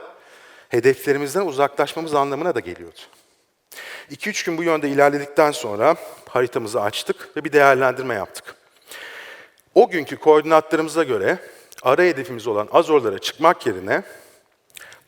hedeflerimizden 0.68 1.46
uzaklaşmamız 1.46 2.14
anlamına 2.14 2.54
da 2.54 2.60
geliyordu. 2.60 3.00
2-3 4.10 4.46
gün 4.46 4.58
bu 4.58 4.62
yönde 4.62 4.88
ilerledikten 4.88 5.50
sonra 5.50 5.96
haritamızı 6.28 6.82
açtık 6.82 7.36
ve 7.36 7.44
bir 7.44 7.52
değerlendirme 7.52 8.14
yaptık. 8.14 8.54
O 9.74 9.90
günkü 9.90 10.16
koordinatlarımıza 10.16 11.04
göre 11.04 11.38
ara 11.82 12.02
hedefimiz 12.02 12.46
olan 12.46 12.68
Azorlara 12.72 13.18
çıkmak 13.18 13.66
yerine 13.66 14.02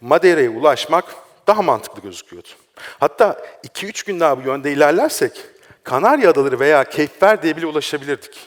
Madeira'ya 0.00 0.50
ulaşmak 0.50 1.04
daha 1.46 1.62
mantıklı 1.62 2.02
gözüküyordu. 2.02 2.48
Hatta 2.76 3.44
2-3 3.64 4.06
gün 4.06 4.20
daha 4.20 4.38
bu 4.44 4.48
yönde 4.48 4.72
ilerlersek 4.72 5.44
Kanarya 5.84 6.30
Adaları 6.30 6.60
veya 6.60 6.84
Cape 6.84 7.26
Verde'ye 7.26 7.56
bile 7.56 7.66
ulaşabilirdik. 7.66 8.46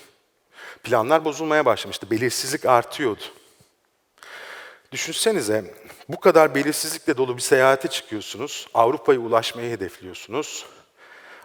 Planlar 0.84 1.26
bozulmaya 1.26 1.66
başlamıştı, 1.66 2.12
belirsizlik 2.12 2.66
artıyordu. 2.66 3.24
Düşünsenize 4.92 5.74
bu 6.10 6.20
kadar 6.20 6.56
belirsizlikle 6.56 7.18
dolu 7.18 7.38
bir 7.38 7.42
seyahate 7.42 7.88
çıkıyorsunuz, 7.88 8.68
Avrupa'ya 8.74 9.20
ulaşmayı 9.20 9.72
hedefliyorsunuz. 9.72 10.66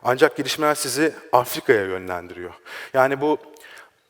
Ancak 0.03 0.37
gelişmeler 0.37 0.75
sizi 0.75 1.15
Afrika'ya 1.33 1.83
yönlendiriyor. 1.83 2.53
Yani 2.95 3.21
bu 3.21 3.39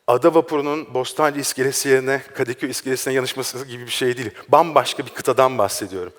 ada 0.07 0.35
vapurunun 0.35 0.95
Bostancı 0.95 1.41
iskelesi 1.41 1.89
yerine 1.89 2.23
Kadıköy 2.35 2.71
iskelesine 2.71 3.15
yanışması 3.15 3.67
gibi 3.67 3.87
bir 3.87 3.91
şey 3.91 4.17
değil. 4.17 4.31
Bambaşka 4.49 5.07
bir 5.07 5.11
kıtadan 5.11 5.59
bahsediyorum. 5.59 6.13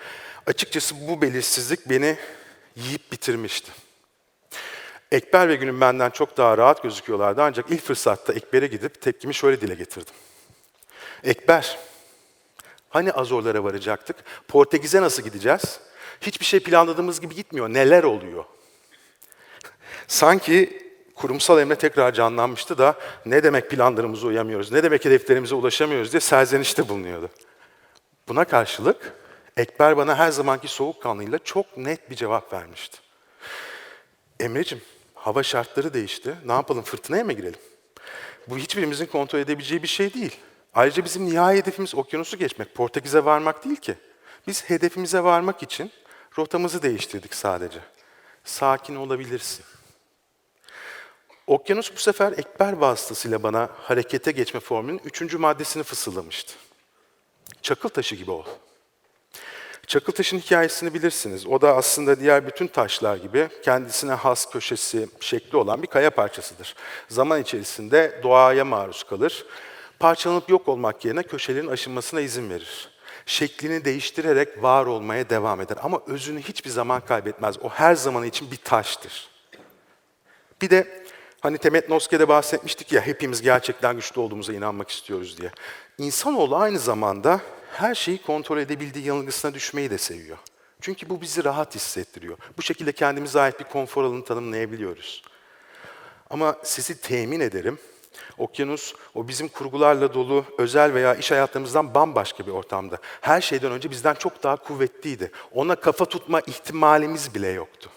Açıkçası 0.47 0.95
bu 1.07 1.21
belirsizlik 1.21 1.89
beni 1.89 2.17
yiyip 2.75 3.11
bitirmişti. 3.11 3.71
Ekber 5.11 5.49
ve 5.49 5.55
Günüm 5.55 5.81
benden 5.81 6.09
çok 6.09 6.37
daha 6.37 6.57
rahat 6.57 6.83
gözüküyorlardı 6.83 7.41
ancak 7.41 7.71
ilk 7.71 7.81
fırsatta 7.83 8.33
Ekber'e 8.33 8.67
gidip 8.67 9.01
tepkimi 9.01 9.33
şöyle 9.33 9.61
dile 9.61 9.75
getirdim. 9.75 10.13
Ekber, 11.23 11.77
hani 12.89 13.11
Azorlara 13.11 13.63
varacaktık? 13.63 14.15
Portekiz'e 14.47 15.01
nasıl 15.01 15.23
gideceğiz? 15.23 15.79
Hiçbir 16.21 16.45
şey 16.45 16.59
planladığımız 16.59 17.21
gibi 17.21 17.35
gitmiyor. 17.35 17.69
Neler 17.69 18.03
oluyor? 18.03 18.45
Sanki 20.07 20.81
kurumsal 21.15 21.59
emre 21.59 21.75
tekrar 21.75 22.13
canlanmıştı 22.13 22.77
da 22.77 22.95
ne 23.25 23.43
demek 23.43 23.69
planlarımıza 23.69 24.27
uyamıyoruz, 24.27 24.71
ne 24.71 24.83
demek 24.83 25.05
hedeflerimize 25.05 25.55
ulaşamıyoruz 25.55 26.11
diye 26.11 26.19
serzenişte 26.19 26.89
bulunuyordu. 26.89 27.29
Buna 28.27 28.45
karşılık 28.45 29.13
Ekber 29.57 29.97
bana 29.97 30.17
her 30.17 30.31
zamanki 30.31 30.67
soğukkanlıyla 30.67 31.39
çok 31.39 31.77
net 31.77 32.09
bir 32.09 32.15
cevap 32.15 32.53
vermişti. 32.53 32.97
Emre'cim, 34.39 34.81
hava 35.13 35.43
şartları 35.43 35.93
değişti. 35.93 36.35
Ne 36.45 36.51
yapalım, 36.51 36.83
fırtınaya 36.83 37.23
mı 37.23 37.33
girelim? 37.33 37.59
Bu 38.47 38.57
hiçbirimizin 38.57 39.05
kontrol 39.05 39.39
edebileceği 39.39 39.83
bir 39.83 39.87
şey 39.87 40.13
değil. 40.13 40.37
Ayrıca 40.73 41.05
bizim 41.05 41.25
nihai 41.25 41.57
hedefimiz 41.57 41.95
okyanusu 41.95 42.37
geçmek, 42.37 42.75
Portekiz'e 42.75 43.25
varmak 43.25 43.65
değil 43.65 43.75
ki. 43.75 43.95
Biz 44.47 44.69
hedefimize 44.69 45.23
varmak 45.23 45.63
için 45.63 45.91
rotamızı 46.37 46.81
değiştirdik 46.81 47.35
sadece. 47.35 47.79
Sakin 48.43 48.95
olabilirsin. 48.95 49.65
Okyanus 51.47 51.95
bu 51.95 51.99
sefer 51.99 52.31
ekber 52.31 52.73
vasıtasıyla 52.73 53.43
bana 53.43 53.69
harekete 53.77 54.31
geçme 54.31 54.59
formülünün 54.59 55.01
üçüncü 55.05 55.37
maddesini 55.37 55.83
fısıldamıştı. 55.83 56.53
Çakıl 57.61 57.89
taşı 57.89 58.15
gibi 58.15 58.31
ol. 58.31 58.45
Çakıl 59.91 60.13
taşın 60.13 60.39
hikayesini 60.39 60.93
bilirsiniz. 60.93 61.47
O 61.47 61.61
da 61.61 61.75
aslında 61.75 62.19
diğer 62.19 62.47
bütün 62.47 62.67
taşlar 62.67 63.15
gibi 63.15 63.49
kendisine 63.63 64.11
has 64.11 64.51
köşesi, 64.51 65.07
şekli 65.19 65.57
olan 65.57 65.81
bir 65.81 65.87
kaya 65.87 66.09
parçasıdır. 66.09 66.75
Zaman 67.09 67.41
içerisinde 67.41 68.19
doğaya 68.23 68.65
maruz 68.65 69.03
kalır. 69.03 69.45
Parçalanıp 69.99 70.49
yok 70.49 70.67
olmak 70.67 71.05
yerine 71.05 71.23
köşelerin 71.23 71.67
aşınmasına 71.67 72.21
izin 72.21 72.49
verir. 72.49 72.89
Şeklini 73.25 73.85
değiştirerek 73.85 74.63
var 74.63 74.85
olmaya 74.85 75.29
devam 75.29 75.61
eder. 75.61 75.77
Ama 75.83 76.01
özünü 76.07 76.41
hiçbir 76.41 76.69
zaman 76.69 77.01
kaybetmez. 77.01 77.55
O 77.63 77.69
her 77.69 77.95
zaman 77.95 78.23
için 78.23 78.51
bir 78.51 78.57
taştır. 78.57 79.29
Bir 80.61 80.69
de 80.69 81.05
hani 81.41 81.57
Temet 81.57 81.89
Noske'de 81.89 82.27
bahsetmiştik 82.27 82.91
ya 82.91 83.01
hepimiz 83.01 83.41
gerçekten 83.41 83.95
güçlü 83.95 84.21
olduğumuza 84.21 84.53
inanmak 84.53 84.89
istiyoruz 84.89 85.37
diye. 85.37 85.51
İnsanoğlu 85.97 86.55
aynı 86.55 86.79
zamanda 86.79 87.41
her 87.73 87.95
şeyi 87.95 88.21
kontrol 88.21 88.57
edebildiği 88.57 89.05
yanılgısına 89.05 89.53
düşmeyi 89.53 89.89
de 89.89 89.97
seviyor. 89.97 90.37
Çünkü 90.81 91.09
bu 91.09 91.21
bizi 91.21 91.43
rahat 91.43 91.75
hissettiriyor. 91.75 92.37
Bu 92.57 92.61
şekilde 92.61 92.91
kendimize 92.91 93.41
ait 93.41 93.59
bir 93.59 93.65
konfor 93.65 94.03
alanı 94.03 94.25
tanımlayabiliyoruz. 94.25 95.23
Ama 96.29 96.55
sizi 96.63 97.01
temin 97.01 97.39
ederim, 97.39 97.79
okyanus 98.37 98.95
o 99.15 99.27
bizim 99.27 99.47
kurgularla 99.47 100.13
dolu 100.13 100.45
özel 100.57 100.93
veya 100.93 101.15
iş 101.15 101.31
hayatlarımızdan 101.31 101.93
bambaşka 101.93 102.47
bir 102.47 102.51
ortamda. 102.51 102.97
Her 103.21 103.41
şeyden 103.41 103.71
önce 103.71 103.91
bizden 103.91 104.13
çok 104.13 104.43
daha 104.43 104.55
kuvvetliydi. 104.55 105.31
Ona 105.51 105.75
kafa 105.75 106.05
tutma 106.05 106.39
ihtimalimiz 106.39 107.35
bile 107.35 107.47
yoktu. 107.47 107.89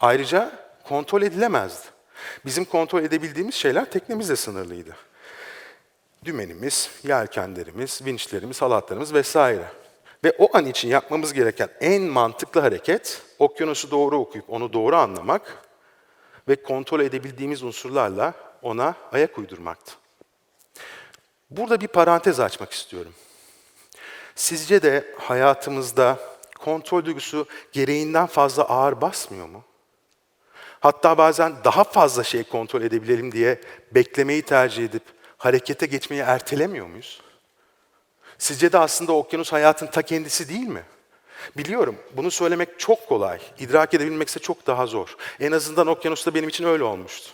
Ayrıca 0.00 0.52
kontrol 0.84 1.22
edilemezdi. 1.22 1.86
Bizim 2.44 2.64
kontrol 2.64 3.02
edebildiğimiz 3.02 3.54
şeyler 3.54 3.90
teknemizle 3.90 4.36
sınırlıydı 4.36 4.96
dümenimiz, 6.24 6.90
yelkenlerimiz, 7.02 8.00
vinçlerimiz, 8.04 8.62
halatlarımız 8.62 9.14
vesaire. 9.14 9.66
Ve 10.24 10.32
o 10.38 10.56
an 10.56 10.66
için 10.66 10.88
yapmamız 10.88 11.32
gereken 11.32 11.68
en 11.80 12.02
mantıklı 12.02 12.60
hareket, 12.60 13.22
okyanusu 13.38 13.90
doğru 13.90 14.18
okuyup 14.18 14.50
onu 14.50 14.72
doğru 14.72 14.96
anlamak 14.96 15.64
ve 16.48 16.62
kontrol 16.62 17.00
edebildiğimiz 17.00 17.62
unsurlarla 17.62 18.34
ona 18.62 18.94
ayak 19.12 19.38
uydurmaktı. 19.38 19.92
Burada 21.50 21.80
bir 21.80 21.88
parantez 21.88 22.40
açmak 22.40 22.72
istiyorum. 22.72 23.12
Sizce 24.34 24.82
de 24.82 25.14
hayatımızda 25.18 26.18
kontrol 26.58 27.04
duygusu 27.04 27.46
gereğinden 27.72 28.26
fazla 28.26 28.62
ağır 28.62 29.00
basmıyor 29.00 29.48
mu? 29.48 29.64
Hatta 30.80 31.18
bazen 31.18 31.52
daha 31.64 31.84
fazla 31.84 32.24
şey 32.24 32.44
kontrol 32.44 32.82
edebilelim 32.82 33.32
diye 33.32 33.60
beklemeyi 33.92 34.42
tercih 34.42 34.84
edip 34.84 35.02
harekete 35.40 35.86
geçmeyi 35.86 36.22
ertelemiyor 36.22 36.86
muyuz? 36.86 37.20
Sizce 38.38 38.72
de 38.72 38.78
aslında 38.78 39.12
okyanus 39.12 39.52
hayatın 39.52 39.86
ta 39.86 40.02
kendisi 40.02 40.48
değil 40.48 40.66
mi? 40.66 40.82
Biliyorum 41.56 41.96
bunu 42.16 42.30
söylemek 42.30 42.78
çok 42.78 43.08
kolay, 43.08 43.38
idrak 43.58 43.94
edebilmekse 43.94 44.40
çok 44.40 44.66
daha 44.66 44.86
zor. 44.86 45.16
En 45.40 45.52
azından 45.52 45.86
okyanusta 45.86 46.34
benim 46.34 46.48
için 46.48 46.64
öyle 46.64 46.84
olmuştu. 46.84 47.30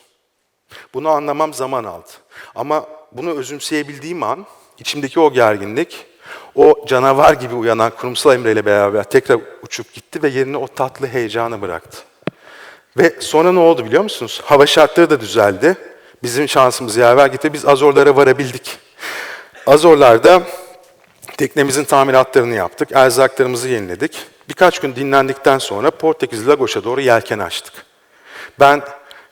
Bunu 0.95 1.09
anlamam 1.09 1.55
zaman 1.55 1.85
aldı. 1.85 2.11
Ama 2.55 2.87
bunu 3.13 3.31
özümseyebildiğim 3.39 4.23
an 4.23 4.47
içimdeki 4.79 5.21
o 5.21 5.33
gerginlik, 5.33 6.07
o 6.55 6.87
canavar 6.87 7.33
gibi 7.33 7.55
uyanan 7.55 7.91
kurumsal 7.91 8.35
Emre 8.35 8.53
ile 8.53 8.67
beraber 8.67 9.05
tekrar 9.05 9.41
uçup 9.63 9.95
gitti 9.95 10.23
ve 10.23 10.29
yerine 10.29 10.57
o 10.57 10.69
tatlı 10.69 11.07
heyecanı 11.07 11.63
bıraktı. 11.63 11.99
Ve 12.97 13.21
sonra 13.21 13.53
ne 13.53 13.59
oldu 13.59 13.85
biliyor 13.85 14.03
musunuz? 14.03 14.41
Hava 14.45 14.67
şartları 14.67 15.11
da 15.11 15.21
düzeldi. 15.21 15.96
Bizim 16.23 16.49
şansımız 16.49 16.97
yaver 16.97 17.27
gitti. 17.27 17.53
Biz 17.53 17.67
Azorlara 17.67 18.17
varabildik. 18.17 18.79
Azorlarda 19.67 20.43
teknemizin 21.37 21.85
tamiratlarını 21.85 22.55
yaptık. 22.55 22.89
Erzaklarımızı 22.93 23.69
yeniledik. 23.69 24.27
Birkaç 24.49 24.79
gün 24.79 24.97
dinlendikten 24.97 25.59
sonra 25.59 25.91
Portekiz 25.91 26.49
Lagos'a 26.49 26.85
doğru 26.85 27.01
yelken 27.01 27.39
açtık. 27.39 27.73
Ben 28.61 28.83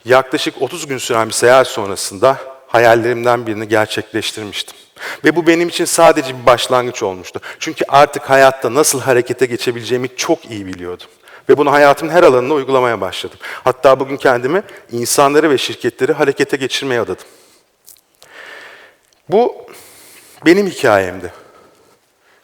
yaklaşık 0.05 0.63
30 0.63 0.87
gün 0.87 0.99
süren 0.99 1.29
bir 1.29 1.33
seyahat 1.33 1.67
sonrasında 1.67 2.37
hayallerimden 2.67 3.47
birini 3.47 3.69
gerçekleştirmiştim. 3.69 4.77
Ve 5.25 5.37
bu 5.37 5.47
benim 5.47 5.69
için 5.69 5.85
sadece 5.85 6.39
bir 6.39 6.47
başlangıç 6.47 7.03
olmuştu. 7.03 7.41
Çünkü 7.59 7.85
artık 7.89 8.31
hayatta 8.31 8.75
nasıl 8.75 9.01
harekete 9.01 9.47
geçebileceğimi 9.47 10.09
çok 10.17 10.51
iyi 10.51 10.67
biliyordum. 10.67 11.07
Ve 11.49 11.59
bunu 11.59 11.73
hayatımın 11.73 12.13
her 12.13 12.23
alanında 12.23 12.55
uygulamaya 12.55 13.01
başladım. 13.01 13.39
Hatta 13.65 14.01
bugün 14.01 14.17
kendimi 14.17 14.63
insanları 14.93 15.51
ve 15.51 15.59
şirketleri 15.59 16.13
harekete 16.13 16.57
geçirmeye 16.57 17.01
adadım. 17.01 17.27
Bu 19.29 19.67
benim 20.47 20.67
hikayemdi. 20.67 21.33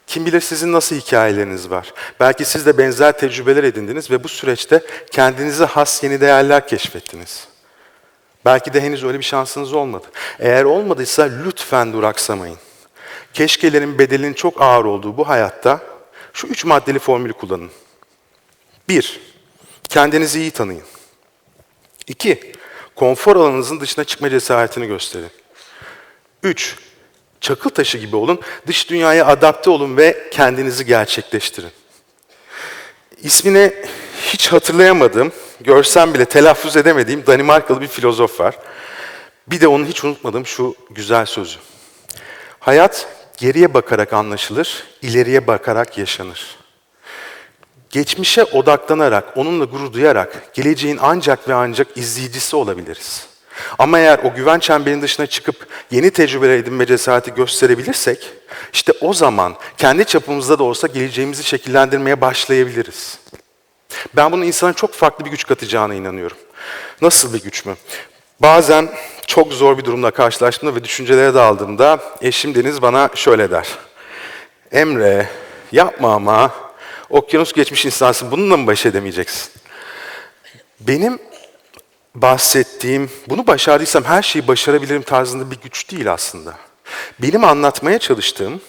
Kim 0.06 0.26
bilir 0.26 0.40
sizin 0.40 0.72
nasıl 0.72 0.96
hikayeleriniz 0.96 1.70
var. 1.70 1.94
Belki 2.20 2.44
siz 2.44 2.66
de 2.66 2.78
benzer 2.78 3.18
tecrübeler 3.18 3.64
edindiniz 3.64 4.10
ve 4.10 4.24
bu 4.24 4.28
süreçte 4.28 4.82
kendinize 5.10 5.64
has 5.64 6.02
yeni 6.02 6.20
değerler 6.20 6.68
keşfettiniz. 6.68 7.49
Belki 8.44 8.72
de 8.72 8.80
henüz 8.80 9.04
öyle 9.04 9.18
bir 9.18 9.24
şansınız 9.24 9.72
olmadı. 9.72 10.06
Eğer 10.38 10.64
olmadıysa 10.64 11.22
lütfen 11.22 11.92
duraksamayın. 11.92 12.58
Keşkelerin 13.34 13.98
bedelinin 13.98 14.34
çok 14.34 14.62
ağır 14.62 14.84
olduğu 14.84 15.16
bu 15.16 15.28
hayatta 15.28 15.80
şu 16.32 16.46
üç 16.46 16.64
maddeli 16.64 16.98
formülü 16.98 17.32
kullanın. 17.32 17.70
Bir, 18.88 19.20
kendinizi 19.88 20.40
iyi 20.40 20.50
tanıyın. 20.50 20.82
İki, 22.06 22.52
konfor 22.96 23.36
alanınızın 23.36 23.80
dışına 23.80 24.04
çıkma 24.04 24.30
cesaretini 24.30 24.86
gösterin. 24.86 25.30
Üç, 26.42 26.76
çakıl 27.40 27.70
taşı 27.70 27.98
gibi 27.98 28.16
olun, 28.16 28.40
dış 28.66 28.90
dünyaya 28.90 29.26
adapte 29.26 29.70
olun 29.70 29.96
ve 29.96 30.28
kendinizi 30.30 30.86
gerçekleştirin. 30.86 31.70
İsmini 33.22 33.72
hiç 34.22 34.48
hatırlayamadığım, 34.52 35.32
görsem 35.60 36.14
bile 36.14 36.24
telaffuz 36.24 36.76
edemediğim 36.76 37.26
Danimarkalı 37.26 37.80
bir 37.80 37.88
filozof 37.88 38.40
var. 38.40 38.58
Bir 39.46 39.60
de 39.60 39.68
onu 39.68 39.86
hiç 39.86 40.04
unutmadığım 40.04 40.46
şu 40.46 40.74
güzel 40.90 41.26
sözü. 41.26 41.58
Hayat 42.60 43.08
geriye 43.36 43.74
bakarak 43.74 44.12
anlaşılır, 44.12 44.84
ileriye 45.02 45.46
bakarak 45.46 45.98
yaşanır. 45.98 46.56
Geçmişe 47.90 48.44
odaklanarak, 48.44 49.36
onunla 49.36 49.64
gurur 49.64 49.92
duyarak 49.92 50.54
geleceğin 50.54 50.98
ancak 51.02 51.48
ve 51.48 51.54
ancak 51.54 51.96
izleyicisi 51.96 52.56
olabiliriz. 52.56 53.26
Ama 53.78 53.98
eğer 53.98 54.18
o 54.18 54.34
güven 54.34 54.58
çemberinin 54.58 55.02
dışına 55.02 55.26
çıkıp 55.26 55.66
yeni 55.90 56.10
tecrübeler 56.10 56.56
edinme 56.56 56.86
cesareti 56.86 57.34
gösterebilirsek, 57.34 58.32
işte 58.72 58.92
o 59.00 59.14
zaman 59.14 59.56
kendi 59.78 60.04
çapımızda 60.04 60.58
da 60.58 60.62
olsa 60.64 60.86
geleceğimizi 60.86 61.44
şekillendirmeye 61.44 62.20
başlayabiliriz. 62.20 63.18
Ben 64.16 64.32
bunun 64.32 64.42
insana 64.42 64.72
çok 64.72 64.94
farklı 64.94 65.24
bir 65.24 65.30
güç 65.30 65.46
katacağına 65.46 65.94
inanıyorum. 65.94 66.36
Nasıl 67.02 67.34
bir 67.34 67.42
güç 67.42 67.66
mü? 67.66 67.76
Bazen 68.40 68.88
çok 69.26 69.52
zor 69.52 69.78
bir 69.78 69.84
durumla 69.84 70.10
karşılaştığımda 70.10 70.74
ve 70.74 70.84
düşüncelere 70.84 71.34
daldığımda 71.34 72.00
eşim 72.20 72.54
Deniz 72.54 72.82
bana 72.82 73.10
şöyle 73.14 73.50
der. 73.50 73.68
Emre 74.72 75.28
yapma 75.72 76.14
ama 76.14 76.54
okyanus 77.10 77.52
geçmiş 77.52 77.86
insansın 77.86 78.30
bununla 78.30 78.56
mı 78.56 78.66
baş 78.66 78.86
edemeyeceksin? 78.86 79.52
Benim 80.80 81.18
bahsettiğim, 82.14 83.10
bunu 83.28 83.46
başardıysam 83.46 84.04
her 84.04 84.22
şeyi 84.22 84.48
başarabilirim 84.48 85.02
tarzında 85.02 85.50
bir 85.50 85.60
güç 85.60 85.90
değil 85.90 86.12
aslında. 86.12 86.54
Benim 87.18 87.44
anlatmaya 87.44 87.98
çalıştığım, 87.98 88.60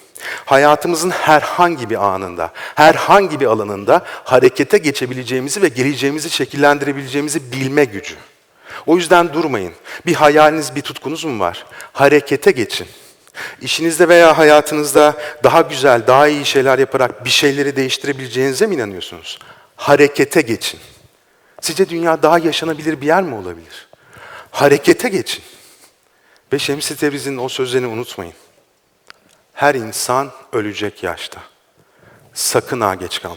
hayatımızın 0.44 1.10
herhangi 1.10 1.90
bir 1.90 2.04
anında, 2.04 2.52
herhangi 2.74 3.40
bir 3.40 3.46
alanında 3.46 4.02
harekete 4.24 4.78
geçebileceğimizi 4.78 5.62
ve 5.62 5.68
geleceğimizi 5.68 6.30
şekillendirebileceğimizi 6.30 7.52
bilme 7.52 7.84
gücü. 7.84 8.14
O 8.86 8.96
yüzden 8.96 9.32
durmayın. 9.32 9.72
Bir 10.06 10.14
hayaliniz, 10.14 10.74
bir 10.74 10.82
tutkunuz 10.82 11.24
mu 11.24 11.40
var? 11.40 11.66
Harekete 11.92 12.50
geçin. 12.50 12.86
İşinizde 13.60 14.08
veya 14.08 14.38
hayatınızda 14.38 15.14
daha 15.44 15.60
güzel, 15.60 16.06
daha 16.06 16.28
iyi 16.28 16.44
şeyler 16.44 16.78
yaparak 16.78 17.24
bir 17.24 17.30
şeyleri 17.30 17.76
değiştirebileceğinize 17.76 18.66
mi 18.66 18.74
inanıyorsunuz? 18.74 19.38
Harekete 19.76 20.40
geçin. 20.40 20.80
Sizce 21.60 21.88
dünya 21.88 22.22
daha 22.22 22.38
yaşanabilir 22.38 23.00
bir 23.00 23.06
yer 23.06 23.22
mi 23.22 23.34
olabilir? 23.34 23.88
Harekete 24.50 25.08
geçin. 25.08 25.44
Ve 26.52 26.58
Şemsi 26.58 26.96
Tebriz'in 26.96 27.36
o 27.36 27.48
sözlerini 27.48 27.86
unutmayın. 27.86 28.34
Her 29.52 29.74
insan 29.74 30.30
ölecek 30.52 31.02
yaşta. 31.02 31.40
Sakın 32.34 32.80
ha 32.80 32.94
geç 32.94 33.22
kalmayın. 33.22 33.30